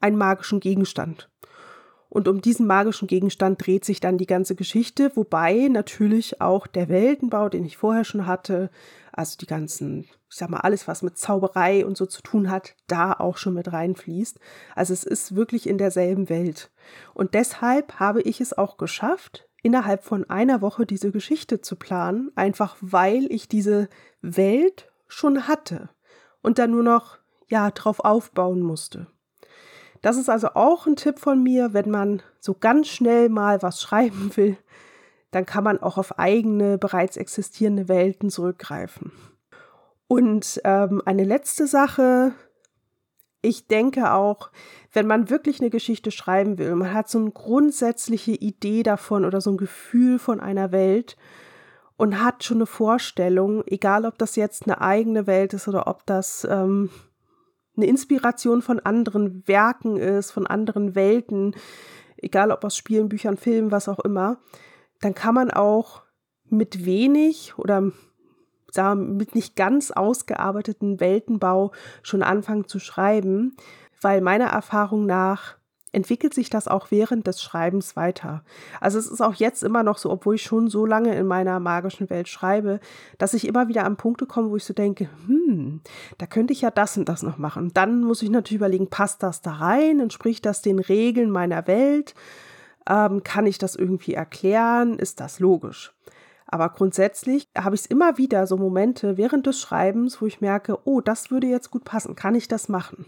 einen 0.00 0.18
magischen 0.18 0.60
Gegenstand. 0.60 1.30
Und 2.10 2.26
um 2.26 2.40
diesen 2.40 2.66
magischen 2.66 3.06
Gegenstand 3.06 3.64
dreht 3.64 3.84
sich 3.84 4.00
dann 4.00 4.18
die 4.18 4.26
ganze 4.26 4.56
Geschichte, 4.56 5.12
wobei 5.14 5.68
natürlich 5.68 6.40
auch 6.40 6.66
der 6.66 6.88
Weltenbau, 6.88 7.48
den 7.48 7.64
ich 7.64 7.76
vorher 7.76 8.04
schon 8.04 8.26
hatte, 8.26 8.68
also 9.12 9.36
die 9.38 9.46
ganzen, 9.46 10.00
ich 10.28 10.36
sag 10.36 10.50
mal, 10.50 10.58
alles, 10.58 10.88
was 10.88 11.02
mit 11.02 11.16
Zauberei 11.16 11.86
und 11.86 11.96
so 11.96 12.06
zu 12.06 12.20
tun 12.20 12.50
hat, 12.50 12.74
da 12.88 13.12
auch 13.12 13.36
schon 13.36 13.54
mit 13.54 13.72
reinfließt. 13.72 14.40
Also 14.74 14.92
es 14.92 15.04
ist 15.04 15.36
wirklich 15.36 15.68
in 15.68 15.78
derselben 15.78 16.28
Welt. 16.28 16.72
Und 17.14 17.34
deshalb 17.34 18.00
habe 18.00 18.22
ich 18.22 18.40
es 18.40 18.58
auch 18.58 18.76
geschafft, 18.76 19.48
innerhalb 19.62 20.02
von 20.02 20.28
einer 20.28 20.60
Woche 20.62 20.86
diese 20.86 21.12
Geschichte 21.12 21.60
zu 21.60 21.76
planen, 21.76 22.32
einfach 22.34 22.76
weil 22.80 23.30
ich 23.30 23.46
diese 23.46 23.88
Welt 24.20 24.90
schon 25.06 25.46
hatte 25.46 25.90
und 26.42 26.58
dann 26.58 26.72
nur 26.72 26.82
noch, 26.82 27.18
ja, 27.46 27.70
drauf 27.70 28.00
aufbauen 28.00 28.62
musste. 28.62 29.06
Das 30.02 30.16
ist 30.16 30.28
also 30.28 30.48
auch 30.54 30.86
ein 30.86 30.96
Tipp 30.96 31.18
von 31.18 31.42
mir, 31.42 31.74
wenn 31.74 31.90
man 31.90 32.22
so 32.38 32.54
ganz 32.54 32.88
schnell 32.88 33.28
mal 33.28 33.62
was 33.62 33.80
schreiben 33.82 34.30
will, 34.36 34.56
dann 35.30 35.46
kann 35.46 35.64
man 35.64 35.80
auch 35.80 35.96
auf 35.96 36.18
eigene, 36.18 36.78
bereits 36.78 37.16
existierende 37.16 37.88
Welten 37.88 38.30
zurückgreifen. 38.30 39.12
Und 40.08 40.60
ähm, 40.64 41.02
eine 41.04 41.22
letzte 41.22 41.68
Sache, 41.68 42.32
ich 43.42 43.68
denke 43.68 44.12
auch, 44.12 44.50
wenn 44.92 45.06
man 45.06 45.30
wirklich 45.30 45.60
eine 45.60 45.70
Geschichte 45.70 46.10
schreiben 46.10 46.58
will, 46.58 46.74
man 46.74 46.92
hat 46.92 47.08
so 47.08 47.18
eine 47.18 47.30
grundsätzliche 47.30 48.32
Idee 48.32 48.82
davon 48.82 49.24
oder 49.24 49.40
so 49.40 49.50
ein 49.52 49.56
Gefühl 49.56 50.18
von 50.18 50.40
einer 50.40 50.72
Welt 50.72 51.16
und 51.96 52.20
hat 52.20 52.42
schon 52.42 52.58
eine 52.58 52.66
Vorstellung, 52.66 53.62
egal 53.66 54.04
ob 54.04 54.18
das 54.18 54.34
jetzt 54.34 54.64
eine 54.64 54.80
eigene 54.80 55.26
Welt 55.26 55.54
ist 55.54 55.68
oder 55.68 55.86
ob 55.86 56.04
das 56.06 56.46
ähm, 56.50 56.90
eine 57.76 57.86
Inspiration 57.86 58.62
von 58.62 58.80
anderen 58.80 59.46
Werken 59.46 59.96
ist, 59.96 60.30
von 60.30 60.46
anderen 60.46 60.94
Welten, 60.94 61.54
egal 62.16 62.50
ob 62.50 62.64
aus 62.64 62.76
Spielen, 62.76 63.08
Büchern, 63.08 63.36
Filmen, 63.36 63.70
was 63.70 63.88
auch 63.88 64.00
immer, 64.00 64.38
dann 65.00 65.14
kann 65.14 65.34
man 65.34 65.50
auch 65.50 66.02
mit 66.48 66.84
wenig 66.84 67.54
oder 67.56 67.92
sagen, 68.70 69.16
mit 69.16 69.34
nicht 69.34 69.56
ganz 69.56 69.90
ausgearbeiteten 69.90 71.00
Weltenbau 71.00 71.72
schon 72.02 72.22
anfangen 72.22 72.66
zu 72.66 72.78
schreiben, 72.78 73.56
weil 74.00 74.20
meiner 74.20 74.46
Erfahrung 74.46 75.06
nach 75.06 75.59
entwickelt 75.92 76.34
sich 76.34 76.50
das 76.50 76.68
auch 76.68 76.90
während 76.90 77.26
des 77.26 77.42
Schreibens 77.42 77.96
weiter. 77.96 78.44
Also 78.80 78.98
es 78.98 79.06
ist 79.06 79.20
auch 79.20 79.34
jetzt 79.34 79.62
immer 79.62 79.82
noch 79.82 79.98
so, 79.98 80.10
obwohl 80.10 80.36
ich 80.36 80.42
schon 80.42 80.68
so 80.68 80.86
lange 80.86 81.14
in 81.16 81.26
meiner 81.26 81.58
magischen 81.58 82.10
Welt 82.10 82.28
schreibe, 82.28 82.80
dass 83.18 83.34
ich 83.34 83.46
immer 83.46 83.68
wieder 83.68 83.84
an 83.84 83.96
Punkte 83.96 84.26
komme, 84.26 84.50
wo 84.50 84.56
ich 84.56 84.64
so 84.64 84.74
denke, 84.74 85.08
hm, 85.26 85.80
da 86.18 86.26
könnte 86.26 86.52
ich 86.52 86.60
ja 86.60 86.70
das 86.70 86.96
und 86.96 87.08
das 87.08 87.22
noch 87.22 87.38
machen. 87.38 87.72
Dann 87.74 88.02
muss 88.02 88.22
ich 88.22 88.30
natürlich 88.30 88.60
überlegen, 88.60 88.88
passt 88.88 89.22
das 89.22 89.42
da 89.42 89.52
rein? 89.52 90.00
Entspricht 90.00 90.46
das 90.46 90.62
den 90.62 90.78
Regeln 90.78 91.30
meiner 91.30 91.66
Welt? 91.66 92.14
Ähm, 92.88 93.22
kann 93.24 93.46
ich 93.46 93.58
das 93.58 93.74
irgendwie 93.74 94.14
erklären? 94.14 94.98
Ist 94.98 95.20
das 95.20 95.40
logisch? 95.40 95.92
Aber 96.46 96.68
grundsätzlich 96.70 97.48
habe 97.56 97.76
ich 97.76 97.82
es 97.82 97.86
immer 97.86 98.18
wieder 98.18 98.46
so 98.46 98.56
Momente 98.56 99.16
während 99.16 99.46
des 99.46 99.60
Schreibens, 99.60 100.20
wo 100.20 100.26
ich 100.26 100.40
merke, 100.40 100.78
oh, 100.84 101.00
das 101.00 101.30
würde 101.30 101.46
jetzt 101.46 101.70
gut 101.70 101.84
passen. 101.84 102.16
Kann 102.16 102.34
ich 102.34 102.48
das 102.48 102.68
machen? 102.68 103.06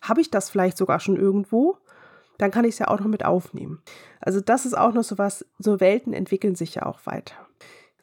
Habe 0.00 0.20
ich 0.20 0.30
das 0.30 0.48
vielleicht 0.48 0.76
sogar 0.76 1.00
schon 1.00 1.16
irgendwo? 1.16 1.78
Dann 2.38 2.50
kann 2.50 2.64
ich 2.64 2.72
es 2.72 2.78
ja 2.78 2.88
auch 2.88 3.00
noch 3.00 3.06
mit 3.06 3.24
aufnehmen. 3.24 3.82
Also 4.20 4.40
das 4.40 4.66
ist 4.66 4.76
auch 4.76 4.92
noch 4.92 5.04
so 5.04 5.18
was, 5.18 5.44
so 5.58 5.80
Welten 5.80 6.12
entwickeln 6.12 6.54
sich 6.54 6.74
ja 6.74 6.86
auch 6.86 7.04
weiter. 7.04 7.34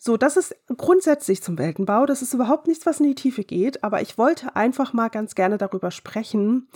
So, 0.03 0.17
das 0.17 0.35
ist 0.35 0.55
grundsätzlich 0.77 1.43
zum 1.43 1.59
Weltenbau. 1.59 2.07
Das 2.07 2.23
ist 2.23 2.33
überhaupt 2.33 2.67
nichts, 2.67 2.87
was 2.87 2.99
in 2.99 3.05
die 3.07 3.15
Tiefe 3.15 3.43
geht, 3.43 3.83
aber 3.83 4.01
ich 4.01 4.17
wollte 4.17 4.55
einfach 4.55 4.93
mal 4.93 5.09
ganz 5.09 5.35
gerne 5.35 5.59
darüber 5.59 5.91
sprechen, 5.91 6.69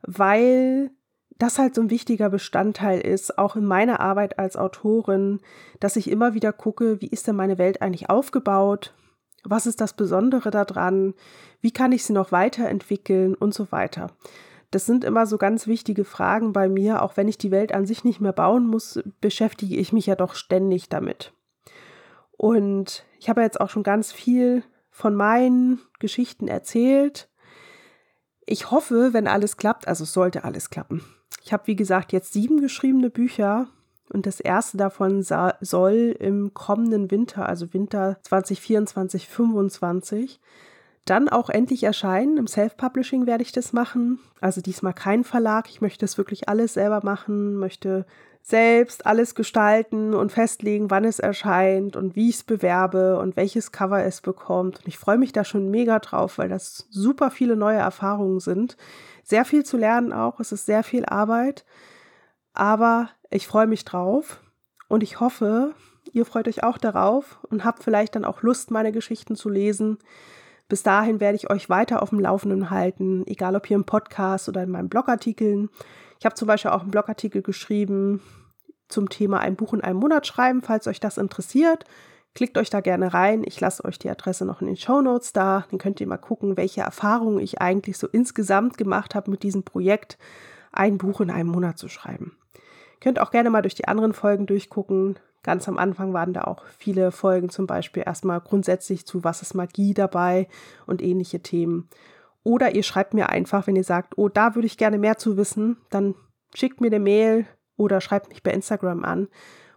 weil 0.00 0.90
das 1.38 1.58
halt 1.58 1.74
so 1.74 1.82
ein 1.82 1.90
wichtiger 1.90 2.30
Bestandteil 2.30 3.00
ist, 3.00 3.38
auch 3.38 3.56
in 3.56 3.66
meiner 3.66 4.00
Arbeit 4.00 4.38
als 4.38 4.56
Autorin, 4.56 5.40
dass 5.80 5.96
ich 5.96 6.10
immer 6.10 6.34
wieder 6.34 6.52
gucke, 6.52 7.00
wie 7.00 7.08
ist 7.08 7.26
denn 7.26 7.36
meine 7.36 7.58
Welt 7.58 7.82
eigentlich 7.82 8.08
aufgebaut? 8.08 8.94
Was 9.42 9.66
ist 9.66 9.80
das 9.80 9.92
Besondere 9.92 10.50
daran? 10.50 11.12
Wie 11.60 11.72
kann 11.72 11.92
ich 11.92 12.04
sie 12.04 12.14
noch 12.14 12.32
weiterentwickeln 12.32 13.34
und 13.34 13.52
so 13.52 13.70
weiter? 13.72 14.06
Das 14.74 14.86
sind 14.86 15.04
immer 15.04 15.24
so 15.24 15.38
ganz 15.38 15.68
wichtige 15.68 16.04
Fragen 16.04 16.52
bei 16.52 16.68
mir. 16.68 17.02
Auch 17.02 17.16
wenn 17.16 17.28
ich 17.28 17.38
die 17.38 17.52
Welt 17.52 17.72
an 17.72 17.86
sich 17.86 18.02
nicht 18.02 18.20
mehr 18.20 18.32
bauen 18.32 18.66
muss, 18.66 18.98
beschäftige 19.20 19.76
ich 19.76 19.92
mich 19.92 20.06
ja 20.06 20.16
doch 20.16 20.34
ständig 20.34 20.88
damit. 20.88 21.32
Und 22.32 23.04
ich 23.20 23.28
habe 23.28 23.42
jetzt 23.42 23.60
auch 23.60 23.70
schon 23.70 23.84
ganz 23.84 24.10
viel 24.10 24.64
von 24.90 25.14
meinen 25.14 25.80
Geschichten 26.00 26.48
erzählt. 26.48 27.28
Ich 28.46 28.72
hoffe, 28.72 29.10
wenn 29.12 29.28
alles 29.28 29.56
klappt, 29.56 29.86
also 29.86 30.04
sollte 30.04 30.42
alles 30.42 30.70
klappen. 30.70 31.04
Ich 31.44 31.52
habe, 31.52 31.68
wie 31.68 31.76
gesagt, 31.76 32.12
jetzt 32.12 32.32
sieben 32.32 32.60
geschriebene 32.60 33.10
Bücher 33.10 33.68
und 34.12 34.26
das 34.26 34.40
erste 34.40 34.76
davon 34.76 35.22
soll 35.22 36.16
im 36.18 36.52
kommenden 36.52 37.12
Winter, 37.12 37.48
also 37.48 37.72
Winter 37.72 38.18
2024, 38.22 39.28
2025, 39.28 40.40
dann 41.04 41.28
auch 41.28 41.50
endlich 41.50 41.82
erscheinen. 41.84 42.38
Im 42.38 42.46
Self-Publishing 42.46 43.26
werde 43.26 43.42
ich 43.42 43.52
das 43.52 43.72
machen. 43.72 44.20
Also 44.40 44.60
diesmal 44.60 44.94
kein 44.94 45.24
Verlag. 45.24 45.68
Ich 45.68 45.80
möchte 45.80 46.00
das 46.00 46.16
wirklich 46.18 46.48
alles 46.48 46.74
selber 46.74 47.00
machen, 47.02 47.56
möchte 47.56 48.06
selbst 48.42 49.06
alles 49.06 49.34
gestalten 49.34 50.12
und 50.12 50.30
festlegen, 50.30 50.90
wann 50.90 51.04
es 51.04 51.18
erscheint 51.18 51.96
und 51.96 52.14
wie 52.14 52.28
ich 52.28 52.36
es 52.36 52.42
bewerbe 52.42 53.18
und 53.18 53.36
welches 53.36 53.72
Cover 53.72 54.04
es 54.04 54.20
bekommt. 54.20 54.80
Und 54.80 54.88
ich 54.88 54.98
freue 54.98 55.16
mich 55.16 55.32
da 55.32 55.44
schon 55.44 55.70
mega 55.70 55.98
drauf, 55.98 56.36
weil 56.36 56.50
das 56.50 56.86
super 56.90 57.30
viele 57.30 57.56
neue 57.56 57.78
Erfahrungen 57.78 58.40
sind. 58.40 58.76
Sehr 59.22 59.46
viel 59.46 59.64
zu 59.64 59.78
lernen 59.78 60.12
auch. 60.12 60.40
Es 60.40 60.52
ist 60.52 60.66
sehr 60.66 60.82
viel 60.82 61.06
Arbeit. 61.06 61.64
Aber 62.52 63.08
ich 63.30 63.46
freue 63.46 63.66
mich 63.66 63.84
drauf 63.84 64.40
und 64.88 65.02
ich 65.02 65.20
hoffe, 65.20 65.74
ihr 66.12 66.26
freut 66.26 66.46
euch 66.46 66.62
auch 66.62 66.76
darauf 66.76 67.38
und 67.48 67.64
habt 67.64 67.82
vielleicht 67.82 68.14
dann 68.14 68.26
auch 68.26 68.42
Lust, 68.42 68.70
meine 68.70 68.92
Geschichten 68.92 69.36
zu 69.36 69.48
lesen. 69.48 69.98
Bis 70.74 70.82
dahin 70.82 71.20
werde 71.20 71.36
ich 71.36 71.50
euch 71.50 71.70
weiter 71.70 72.02
auf 72.02 72.10
dem 72.10 72.18
Laufenden 72.18 72.68
halten, 72.68 73.22
egal 73.28 73.54
ob 73.54 73.64
hier 73.64 73.76
im 73.76 73.84
Podcast 73.84 74.48
oder 74.48 74.64
in 74.64 74.72
meinen 74.72 74.88
Blogartikeln. 74.88 75.70
Ich 76.18 76.24
habe 76.24 76.34
zum 76.34 76.48
Beispiel 76.48 76.72
auch 76.72 76.80
einen 76.80 76.90
Blogartikel 76.90 77.42
geschrieben 77.42 78.20
zum 78.88 79.08
Thema 79.08 79.38
ein 79.38 79.54
Buch 79.54 79.72
in 79.72 79.82
einem 79.82 80.00
Monat 80.00 80.26
schreiben, 80.26 80.62
falls 80.62 80.88
euch 80.88 80.98
das 80.98 81.16
interessiert. 81.16 81.84
Klickt 82.34 82.58
euch 82.58 82.70
da 82.70 82.80
gerne 82.80 83.14
rein. 83.14 83.44
Ich 83.46 83.60
lasse 83.60 83.84
euch 83.84 84.00
die 84.00 84.10
Adresse 84.10 84.44
noch 84.44 84.62
in 84.62 84.66
den 84.66 84.76
Show 84.76 85.00
Notes 85.00 85.32
da. 85.32 85.64
Dann 85.70 85.78
könnt 85.78 86.00
ihr 86.00 86.08
mal 86.08 86.16
gucken, 86.16 86.56
welche 86.56 86.80
Erfahrungen 86.80 87.38
ich 87.38 87.60
eigentlich 87.60 87.96
so 87.96 88.08
insgesamt 88.08 88.76
gemacht 88.76 89.14
habe 89.14 89.30
mit 89.30 89.44
diesem 89.44 89.62
Projekt, 89.62 90.18
ein 90.72 90.98
Buch 90.98 91.20
in 91.20 91.30
einem 91.30 91.50
Monat 91.50 91.78
zu 91.78 91.88
schreiben. 91.88 92.36
Könnt 93.00 93.20
auch 93.20 93.30
gerne 93.30 93.48
mal 93.48 93.62
durch 93.62 93.76
die 93.76 93.86
anderen 93.86 94.12
Folgen 94.12 94.46
durchgucken. 94.46 95.20
Ganz 95.44 95.68
am 95.68 95.76
Anfang 95.78 96.14
waren 96.14 96.32
da 96.32 96.44
auch 96.44 96.64
viele 96.78 97.12
Folgen, 97.12 97.50
zum 97.50 97.66
Beispiel 97.66 98.02
erstmal 98.04 98.40
grundsätzlich 98.40 99.06
zu 99.06 99.22
Was 99.24 99.42
ist 99.42 99.54
Magie 99.54 99.92
dabei 99.92 100.48
und 100.86 101.02
ähnliche 101.02 101.40
Themen. 101.40 101.88
Oder 102.42 102.74
ihr 102.74 102.82
schreibt 102.82 103.14
mir 103.14 103.28
einfach, 103.28 103.66
wenn 103.66 103.76
ihr 103.76 103.84
sagt, 103.84 104.16
oh, 104.16 104.28
da 104.28 104.54
würde 104.54 104.66
ich 104.66 104.78
gerne 104.78 104.98
mehr 104.98 105.18
zu 105.18 105.36
wissen, 105.36 105.76
dann 105.90 106.14
schickt 106.54 106.80
mir 106.80 106.86
eine 106.86 106.98
Mail 106.98 107.46
oder 107.76 108.00
schreibt 108.00 108.30
mich 108.30 108.42
bei 108.42 108.52
Instagram 108.52 109.04
an 109.04 109.28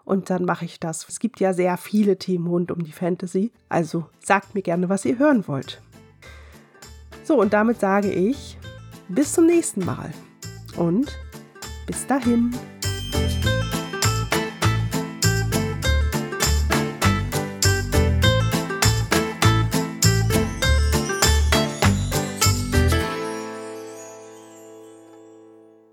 und 0.06 0.30
dann 0.30 0.46
mache 0.46 0.64
ich 0.64 0.80
das. 0.80 1.08
Es 1.10 1.20
gibt 1.20 1.42
ja 1.42 1.54
sehr 1.54 1.76
viele 1.76 2.18
Themen 2.18 2.48
rund 2.48 2.72
um 2.72 2.82
die 2.82 2.94
Fantasy, 2.94 3.52
also 3.68 4.06
sagt 4.24 4.56
mir 4.56 4.62
gerne, 4.62 4.88
was 4.88 5.04
ihr 5.04 5.20
hören 5.20 5.48
wollt. 5.50 5.82
So, 7.26 7.38
und 7.42 7.52
damit 7.52 7.82
sage 7.82 8.10
ich 8.10 8.58
bis 9.10 9.34
zum 9.34 9.48
nächsten 9.48 9.84
Mal 9.84 10.12
und 10.78 11.18
bis 11.86 12.08
dahin. 12.08 12.56